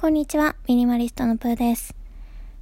[0.00, 1.92] こんにちは、ミニマリストのプーです。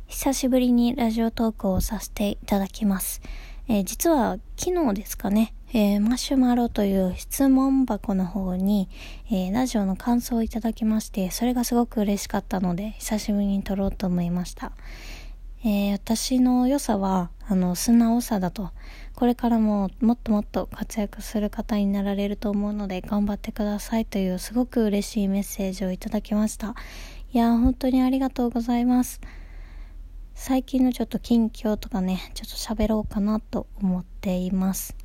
[0.06, 3.21] 久しぶりにラジオトークをさせていただきます。
[3.69, 8.88] えー、実は昨日ですかね、えー、マシュマロという質問箱の方に、
[9.30, 14.72] えー、ラジオの感想をいただきまして、それがすごく嬉しかったので、久しぶりに撮ろうと思いました。
[15.62, 18.70] え私の良さは、あの、素直さだと。
[19.16, 26.74] これからももっともっと活躍する方になられると思うので頑張ってくださいというすごく嬉しいメッセージをいただきました。
[27.37, 29.20] いや本当にありがとうございます。
[30.34, 34.96] 最近のちょっと近況とかね、ちょっと喋ろうかなと思っています。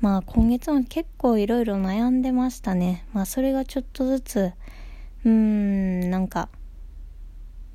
[0.00, 3.04] まあ今月も結構いろいろ悩んでましたね。
[3.12, 4.52] まあそれがちょっとずつ、
[5.24, 6.48] うーん、なんか、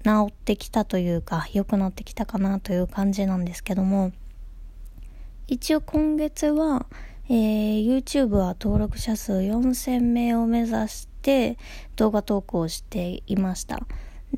[0.05, 4.13] 治ってきたというか、良くなってきたかなという感じなんですけども、
[5.49, 6.85] 一応今月は、
[7.27, 11.57] えー、YouTube は登録者数4000名を目指して
[11.95, 13.79] 動画投稿していました。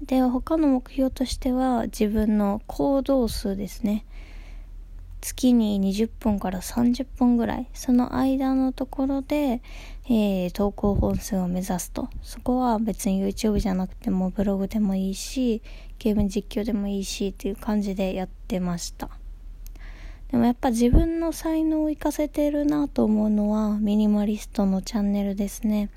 [0.06, 4.06] で、他の目標としては自分の行動数ですね。
[5.22, 9.62] 月に20分から30分ぐらい、その間のところで、
[10.06, 12.10] えー、投稿本数を目指すと。
[12.22, 15.62] そこは別に YouTube じゃなくてもブログでもいいし、
[15.98, 19.10] ゲーム実況でもいいしっていう感じでやってました。
[20.30, 25.90] でもやっぱ自分の才能を活かせてるなと思うのはミニマリストのチャンネルですね。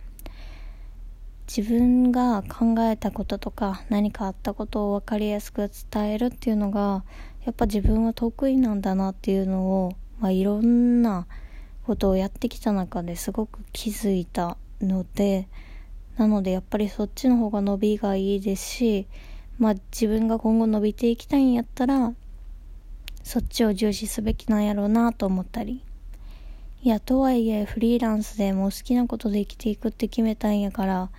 [1.46, 7.04] 自分が考えたこととか何かあったことを分かりやすく伝えるっていうのが
[7.44, 11.26] やっぱ自分は得意なんだなっていうのを、まあ、いろんな
[11.84, 15.48] ことをやってきた中ですごく気づいたので
[16.16, 19.06] なのでやっぱりそっちの方が伸びがいいですし
[19.58, 22.12] まあ自分が今後伸びていきたいんやったら
[23.26, 25.82] そっちを重視すべきなんやろうなと思ったり。
[26.86, 31.10] いや、とはいえフリーランスでもう好きなことで生きていくって決めたんやから、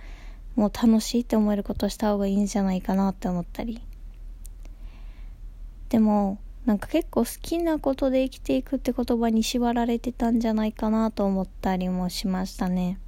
[0.58, 3.80] もう楽しいって思えることした方がいいんじゃないかなって思ったり。
[5.88, 12.98] でも、なんか結構好きなことで生きていくって言葉に縛られてたんじゃないかなと思ったりもしましたね。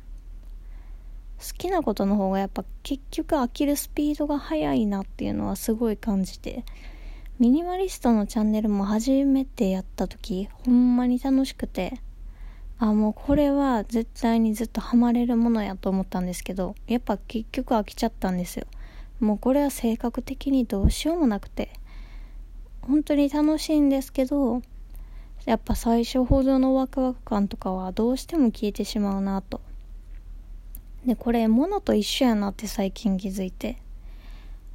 [1.40, 6.64] 好きなことの方がやっぱ結局飽きるスピードが速いなっていうのはすごい感じて。
[7.40, 12.00] ミニマリストのチャンネルも初めてやった時、ほんまに楽しくて、
[12.80, 18.66] あ、もうこれは絶対にずっとハマれるものやと思ったんですけど、やっぱ結局飽きちゃったんですよ。
[19.20, 21.70] もうこれは性格的にどうしようもなくて、
[22.80, 24.62] 本当に楽しいんですけど、
[25.44, 29.60] やっぱ最初ほどのワクワク感とかはどうしても消えてしまうなと。
[31.04, 33.76] で、これ物と一緒やなって最近気づいて。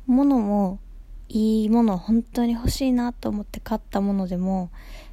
[0.06, 0.80] 物も
[1.30, 4.70] いいもの本当に欲しいなと思って買ったものでも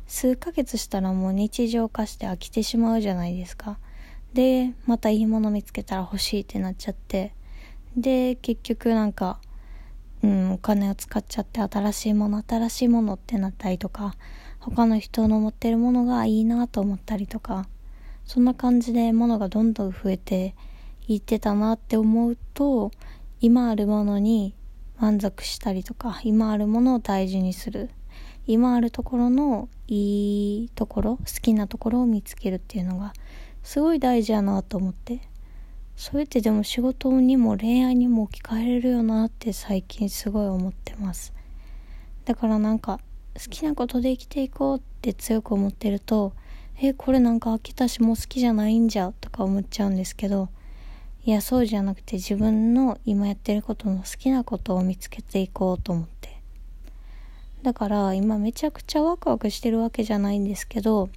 [0.07, 3.79] 数ヶ月したらもう日常化して飽きてしまうじゃないですか。
[4.35, 7.35] でまたいいもの見つけたら欲しいってなっちゃって。
[7.97, 9.41] で結局なんか
[10.23, 14.15] うんお金を使っちゃって新しいもの新しいものってなったりとか
[14.61, 17.69] 他の人の持ってるものがいいなと思ったりとか
[18.25, 20.55] そんな感じで物がどんどん増えて
[21.09, 22.93] いってたなって思うと
[23.41, 24.55] 今あるものに
[24.99, 27.91] 満足したりとか今あるものを大事にする。
[28.47, 33.13] 今あるところのいいところ好きなところを見つけるっていうのが
[33.63, 35.21] すごい大事やなと思って。
[35.95, 41.33] それってでも仕事にも恋愛にも置き換えれるよなって最近すごい思ってます。
[42.25, 42.99] だからなんか
[43.35, 46.33] 好きなことで生きていこうって強く思ってると
[46.81, 50.49] えこれなんか飽きたしもう好きじゃないんじゃとか思っちゃうんですけど
[51.25, 56.12] いやそうじゃなくて自分の今やってることの好きなことを見つけていこうと思って。
[57.63, 61.11] だから今めちゃくちゃワクワクしてるわけじゃないんですけど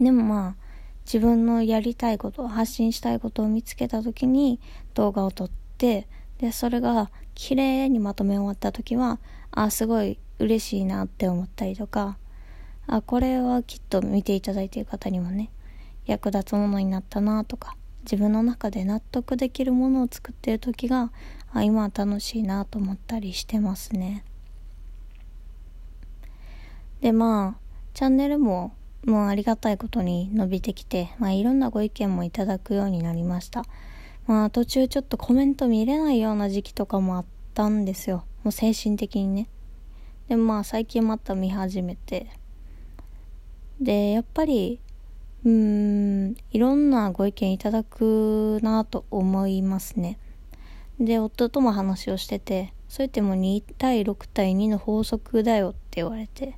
[0.00, 0.62] でもまあ
[1.04, 4.60] 自分のやりたいこと発信したいことを見つけた時に
[4.94, 6.06] 動画を撮って
[6.38, 9.18] でそれが綺麗にまとめ終わった時は
[9.50, 12.18] あすごい嬉しいなって思ったりとか
[12.86, 15.50] あこれはきっと見ていただいている方にもね
[16.06, 21.12] 役立つものになったなとか自分の中で納得できるものを作ってる時が
[21.52, 24.24] あ今は楽しいなと思ったりしてますね。
[27.02, 27.60] でまあ
[27.92, 33.64] チャンネルももうありがたいことに伸びてきて、まあ、いろんなご意見もいただくようになりました。
[34.26, 38.24] まあ途中ちょっとコメント見れないような時期とかもあったんですよ。
[38.44, 39.48] もう精神的にね。
[40.28, 42.28] でまあ最近また見始めて。
[43.80, 44.80] でやっぱり
[45.44, 50.18] うーん、いろんなご意見いただくなと思いますね。
[51.00, 56.54] で、夫とも話をしてて、それってもう2対6対2の法則だよって言われて、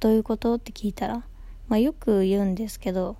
[0.00, 0.54] どういうこと？
[0.54, 1.24] って聞いたら、
[1.68, 3.16] まあよく言うんですけど、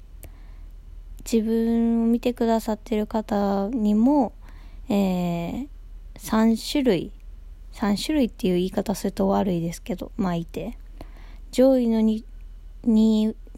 [1.31, 4.32] 自分を見てくださってる方にも、
[4.88, 5.69] えー、
[6.19, 7.12] 3種類
[7.73, 10.78] 3種類っていう言い方すると悪いですけどまあいて
[11.50, 12.25] 上位の 2%,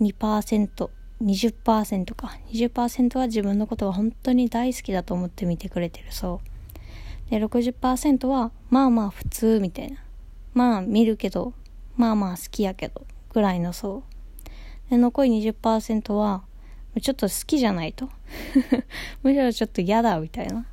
[0.00, 0.88] 2%,
[1.20, 2.38] 20%か。
[2.52, 6.40] 20%は自分のことが本当に大好きだと思って見てくれてるそ
[7.26, 7.30] う。
[7.30, 9.98] で60%はまあまあ普通みたいな。
[10.54, 11.54] まあ見るけど
[11.98, 14.04] まあまあ好きやけどぐらいの層。
[14.88, 16.44] で残り20%は
[17.02, 18.08] ちょっと好きじゃないと。
[19.22, 20.66] むしろちょっと嫌だみたいな、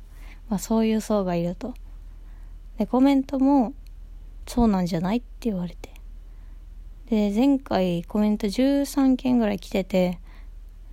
[0.48, 1.74] まあ、そういう層がいると。
[2.78, 3.74] でコメントも
[4.46, 5.90] そうなんじゃないって言われて。
[7.10, 10.18] で前回コメント13件ぐらい来てて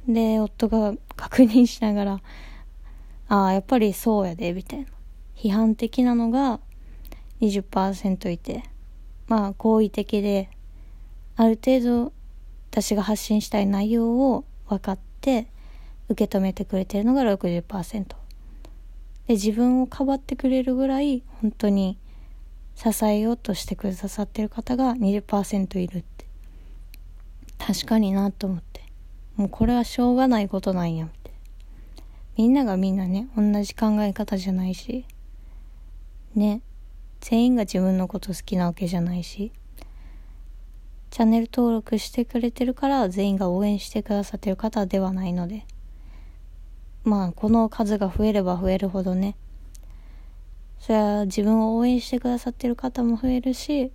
[0.08, 2.22] で夫が確認しながら
[3.30, 4.88] ああやっぱりそうやでみたいな。
[5.36, 6.60] 批判的なのが
[7.42, 8.73] 20%いて。
[9.28, 10.50] まあ好意的で
[11.36, 12.14] ある程度
[12.72, 15.48] 私が発信したい内容を分かって
[16.10, 18.06] 受け止めてくれてるのが60%
[19.28, 21.98] で自分をかばってくれるぐらい本当に
[22.76, 26.26] 支えようとしてくださってる方が20%いるって。
[27.60, 28.84] 確かになと思って。
[29.36, 31.32] もうこれはしょうがないことなんやって。
[32.36, 35.06] みんながみんなね同じ考え方じゃないし。
[36.36, 36.62] ね。
[37.24, 39.54] 全員が自分のこと好きなわけじゃないし
[41.10, 45.66] チャンネル登録してくれてるから全員が応援してくださってる方ではないので
[47.06, 49.38] まあこの数が増えれば増えるほどね
[50.80, 53.94] それは自分を応援してくださってる方も増えるし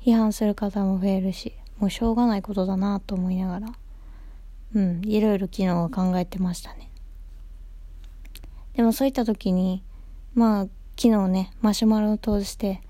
[0.00, 3.72] 批判する方も増えるしもうしょうがないことだなと思いながら
[4.76, 6.90] うんいろいろ昨日は考えてましたね。
[8.74, 9.82] でもそういった時に
[10.34, 12.80] まあ昨日ねマシュマロを通して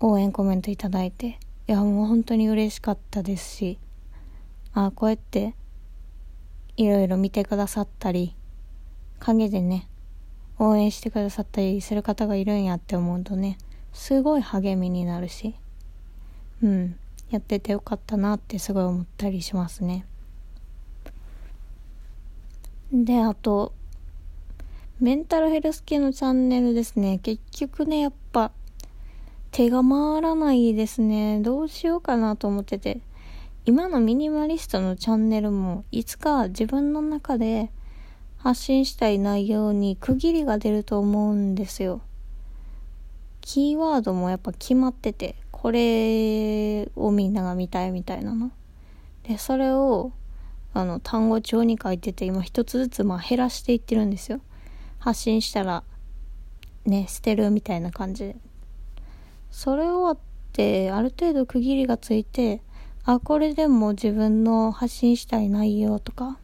[0.00, 3.78] 応援コメントいただいていやもう本当に嬉しかったですし
[4.74, 5.54] ああこうやって
[6.76, 8.34] いろいろ見てくださったり
[9.20, 9.88] 陰でね
[10.58, 13.58] 応援してくださったりする方がいるんやって思うとね
[13.92, 15.54] すごい励みになるし
[16.62, 16.96] うん
[17.30, 20.06] やっててよかったなってすごい思ったりしますね。
[22.92, 23.72] であと
[25.00, 28.52] メンタルヘルス系のチャンネルですね結局ねやっぱ
[29.54, 31.38] 手が回らないですね。
[31.40, 33.00] どうしようかなと思ってて。
[33.66, 37.70] 今のミニマリストのチャンネルもいつか自分の中で
[38.36, 42.02] 発信したい内容に区切りが出ると思うんですよ。
[43.40, 48.50] キーワードもやっぱ決まってて、これをみんなが見たいみたいなの。
[49.22, 50.10] で、それを
[50.72, 54.40] あの単語帳に書いてて今一つずつまあ減らしていってるんですよ。
[55.04, 55.84] 発信したら
[56.86, 58.34] ね、捨てるみたいな感じ。
[59.50, 60.18] それ終わっ
[60.54, 62.62] てある程度区切りがついて
[63.04, 66.38] あこれでも自分の発信したい内容とか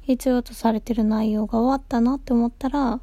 [0.00, 3.00] 必要とされてる内容が終わったなって思ったら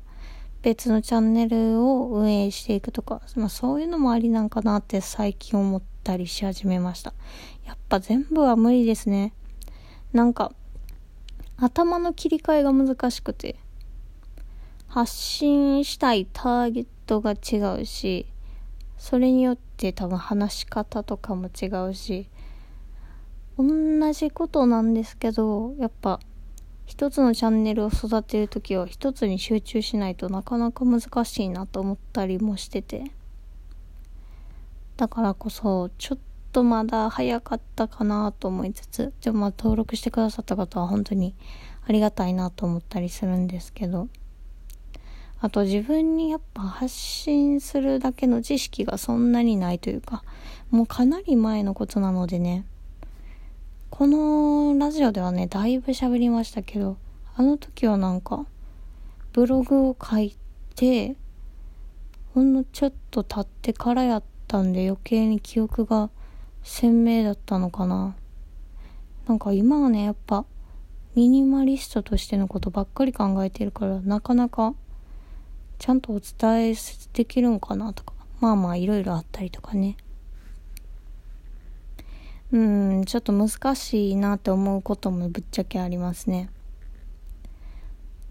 [0.63, 7.13] 別のチャンネルを運営していくとか、まあ、そういうのもありなんかなって最近思ったりし始めました
[7.65, 9.31] やっぱ全部は無理ですね
[10.11, 10.51] なんか
[11.55, 13.55] 頭の切り替えが難しくて
[14.89, 18.25] 発信したいターゲットが違うし
[18.97, 22.27] それによって多分話し方とかも違うし
[23.57, 26.19] 同じことなんですけどやっぱ
[26.87, 33.11] 一つのチャンネルを育てる時は一つに集中しないとなかなか難しいなと思ったりもしてて。
[34.97, 36.19] だからこそちょっ
[36.51, 41.35] とまだ早かったかなと思いつつでもまあ登録してくださった方は本当に
[41.87, 44.09] ありがたいなと思ったりするんですけど。
[45.41, 50.23] あと自分にやっぱ発信するだけの知識がそんなにないというか、
[50.69, 52.65] もうかなり前のことなのでね、
[53.89, 56.97] このラジオではね、だいぶ喋りましたけど、
[57.35, 58.45] あの時はなんか、
[59.31, 60.35] ブログを書い
[60.75, 61.15] て、
[62.33, 66.09] ほんのちょっと経ってからやったんで余計に記憶が
[66.63, 68.15] 鮮明だったのかな。
[69.27, 70.45] なんか今はね、やっぱ、
[71.15, 74.75] ミニマリストとしてのことばっかり考えてるから、なかなか
[75.79, 76.75] ちゃんとお伝え
[77.13, 79.97] できるんかなとか、まあまあいろいろあったりとかね。
[82.51, 86.49] うん、ちょっと難しいなって思うこともぶっちゃけありますね。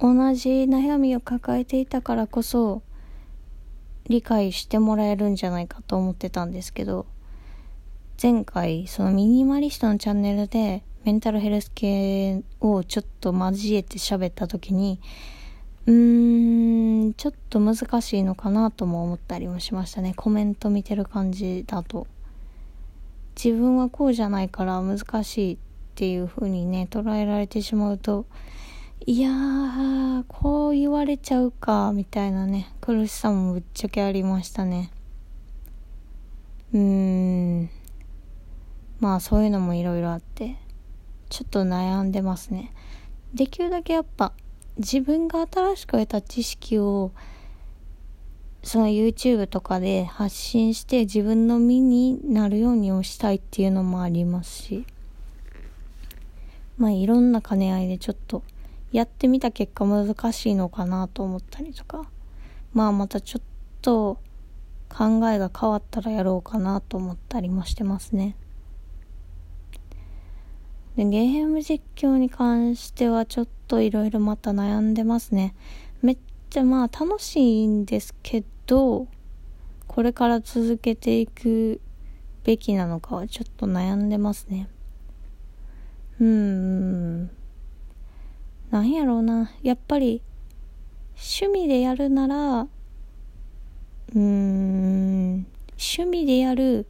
[0.01, 2.83] 同じ悩みを抱えていたからこそ、
[4.09, 7.07] 理解してもらえるんじゃないかと思ってたんですけど、
[8.21, 15.01] 前回、そのミニマリストのチャンネルで、メンタルヘルス系をちょっと交えて喋った時に、
[15.87, 16.28] うーん、
[17.19, 20.15] ちょっと難しいのかなとも思ったりもしましたね。
[20.15, 22.07] コメント見てる感じだと。
[23.37, 25.59] 自分はこうじゃないから難しいっ
[25.97, 28.27] ていう風にね、捉えられてしまうと、
[29.05, 34.93] いやー、こう言われちゃうか、みたいなね、苦しさもぶっちゃけありましたね。
[36.73, 36.81] うー
[37.63, 37.71] ん。
[39.01, 40.57] まあそういうのもいろいろあって、
[41.31, 42.73] ちょっと悩んでますね。
[43.35, 44.33] できるだけやっぱ、
[44.79, 47.11] 自分が新しく得た知識を、
[48.63, 54.87] その YouTube とかで発信して自分の身になるようにをしたいっていうのもありますし、
[56.77, 58.43] まあいろんな兼ね合いでちょっと
[58.93, 62.09] やってみた結果難しいのかなと思ったりとか、
[62.73, 63.43] まあまたちょっ
[63.83, 64.19] と
[64.89, 68.37] 考えが変わったらやろうかなと思ったりもしてますね。
[70.99, 75.55] で、ゲーム実況に関してはちょっといろいろまた悩んでますね。
[76.03, 76.19] めっ
[76.51, 79.07] ちゃまあ楽しいんですけど、
[79.87, 81.81] これから続けていく
[82.43, 84.69] べきなのかはちょっと悩んでますね。
[86.19, 87.31] うーん。
[88.73, 89.53] なんやろうな。
[89.63, 90.21] やっぱり、
[91.15, 96.89] 趣味でやるなら、うーん、趣味でやる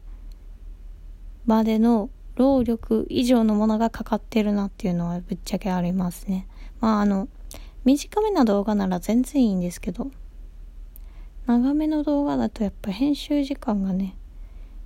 [1.44, 6.46] までの労力以上のものがかかってるなっていうのはぶっちゃけありますね。
[6.80, 7.28] まああの、
[7.84, 10.12] 短めな動画なら全然いいんですけど、
[11.46, 14.16] 長めの動画だとやっぱ編集時間がね、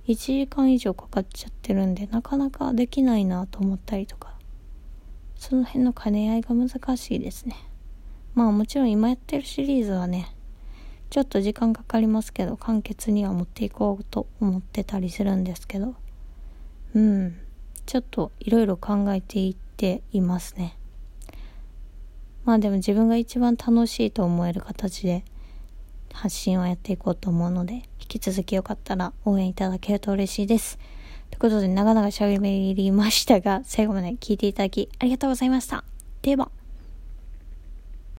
[0.07, 4.33] 1時間以上かかっちゃってるんで、なかなかできないなと思ったりとか。
[5.35, 7.55] その辺の兼ね合いが難しいですね。
[8.33, 10.33] まあもちろん今やってるシリーズはね、
[11.11, 15.95] ちょっと時間かかりますけど、簡潔には持っていこうと思ってたりするんですけど、
[16.95, 17.35] うん、
[17.85, 20.77] ちょっといろいろ考えていっていますね。
[22.45, 25.23] まあでも自分が一番楽しいと思える形で
[26.13, 30.77] 発信をやっていこうと思うので、引き続きよかったら応援いただけると嬉しいです。
[31.29, 35.83] ということで、長々喋りましたが、最後まで聞いていただきありがとうございました。
[36.21, 36.62] では。